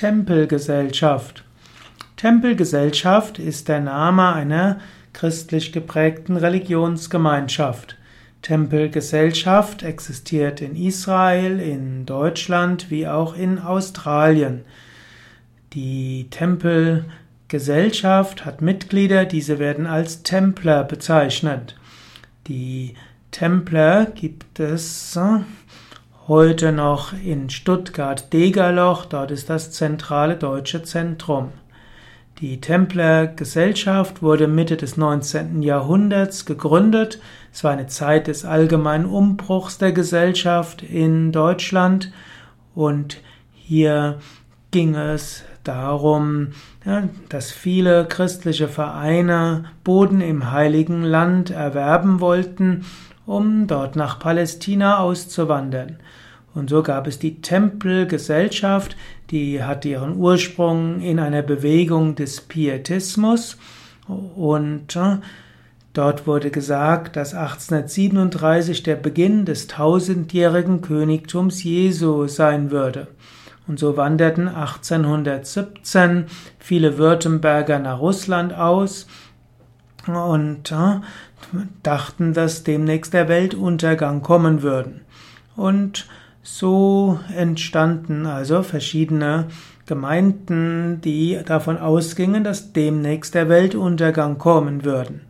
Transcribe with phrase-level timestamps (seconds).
[0.00, 1.44] Tempelgesellschaft.
[2.16, 4.80] Tempelgesellschaft ist der Name einer
[5.12, 7.98] christlich geprägten Religionsgemeinschaft.
[8.40, 14.62] Tempelgesellschaft existiert in Israel, in Deutschland wie auch in Australien.
[15.74, 21.76] Die Tempelgesellschaft hat Mitglieder, diese werden als Templer bezeichnet.
[22.46, 22.94] Die
[23.32, 25.40] Templer gibt es äh,
[26.30, 31.48] heute noch in Stuttgart-Degerloch, dort ist das zentrale deutsche Zentrum.
[32.38, 35.60] Die Templergesellschaft wurde Mitte des 19.
[35.60, 37.20] Jahrhunderts gegründet.
[37.52, 42.12] Es war eine Zeit des allgemeinen Umbruchs der Gesellschaft in Deutschland
[42.76, 43.16] und
[43.52, 44.20] hier
[44.70, 46.52] ging es darum,
[47.28, 52.84] dass viele christliche Vereine Boden im heiligen Land erwerben wollten,
[53.30, 55.98] um dort nach Palästina auszuwandern.
[56.52, 58.96] Und so gab es die Tempelgesellschaft,
[59.30, 63.56] die hat ihren Ursprung in einer Bewegung des Pietismus
[64.08, 65.18] und äh,
[65.92, 73.06] dort wurde gesagt, dass 1837 der Beginn des tausendjährigen Königtums Jesu sein würde.
[73.68, 76.24] Und so wanderten 1817
[76.58, 79.06] viele Württemberger nach Russland aus
[80.06, 81.00] und äh,
[81.82, 85.00] dachten, dass demnächst der Weltuntergang kommen würde.
[85.56, 86.06] Und
[86.42, 89.48] so entstanden also verschiedene
[89.86, 95.22] Gemeinden, die davon ausgingen, dass demnächst der Weltuntergang kommen würden.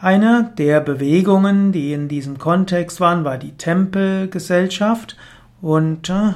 [0.00, 5.16] Eine der Bewegungen, die in diesem Kontext waren, war die Tempelgesellschaft
[5.62, 6.32] und äh,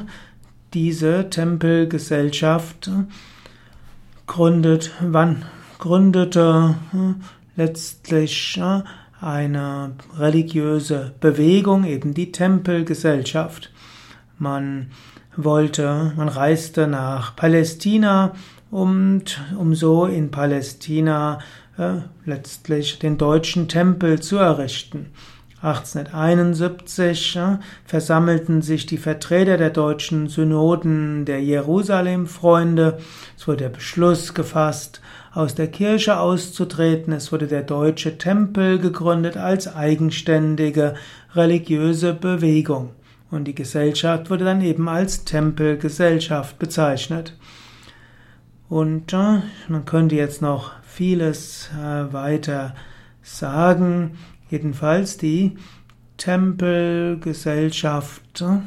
[0.75, 2.91] diese Tempelgesellschaft
[4.27, 5.45] gründet, wann,
[5.79, 7.15] gründete äh,
[7.59, 8.59] letztlich
[9.21, 13.73] eine religiöse Bewegung, eben die Tempelgesellschaft.
[14.39, 14.93] Man
[15.37, 18.33] wollte, man reiste nach Palästina,
[18.71, 19.23] um,
[19.59, 21.41] um so in Palästina
[21.77, 25.07] äh, letztlich den deutschen Tempel zu errichten.
[25.61, 32.99] 1871 äh, versammelten sich die Vertreter der deutschen Synoden der Jerusalem-Freunde.
[33.37, 35.01] Es wurde der Beschluss gefasst,
[35.33, 37.13] aus der Kirche auszutreten.
[37.13, 40.95] Es wurde der deutsche Tempel gegründet als eigenständige
[41.35, 42.91] religiöse Bewegung.
[43.31, 47.37] Und die Gesellschaft wurde dann eben als Tempelgesellschaft bezeichnet.
[48.69, 52.75] Und äh, man könnte jetzt noch vieles äh, weiter
[53.23, 54.19] sagen.
[54.51, 55.57] Jedenfalls die
[56.17, 58.59] Tempelgesellschaft äh,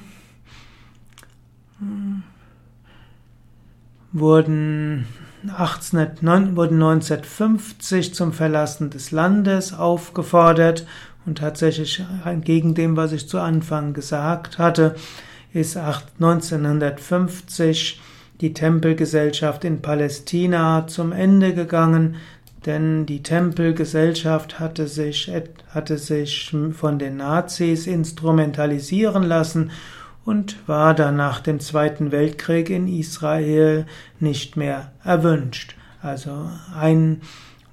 [4.11, 5.07] wurden,
[5.55, 10.85] 18, wurden 1950 zum Verlassen des Landes aufgefordert
[11.25, 14.95] und tatsächlich entgegen dem, was ich zu Anfang gesagt hatte,
[15.53, 17.99] ist 1950
[18.39, 22.15] die Tempelgesellschaft in Palästina zum Ende gegangen,
[22.65, 25.31] denn die Tempelgesellschaft hatte sich,
[25.69, 29.71] hatte sich von den Nazis instrumentalisieren lassen
[30.25, 33.87] und war dann nach dem Zweiten Weltkrieg in Israel
[34.19, 35.75] nicht mehr erwünscht.
[36.01, 36.49] Also
[36.79, 37.21] ein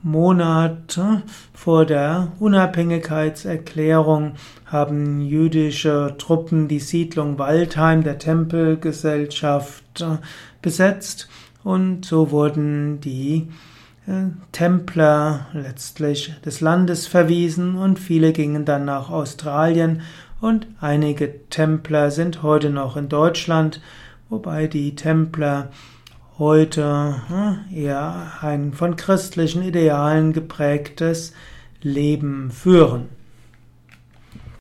[0.03, 0.99] Monat
[1.53, 4.35] vor der Unabhängigkeitserklärung
[4.65, 10.19] haben jüdische Truppen die Siedlung Waldheim der Tempelgesellschaft äh,
[10.63, 11.29] besetzt
[11.65, 13.49] und so wurden die
[14.53, 20.03] Templer letztlich des Landes verwiesen und viele gingen dann nach Australien
[20.41, 23.83] und einige Templer sind heute noch in Deutschland,
[24.29, 25.71] wobei die Templer
[26.39, 31.35] heute hm, eher ein von christlichen Idealen geprägtes
[31.83, 33.18] Leben führen.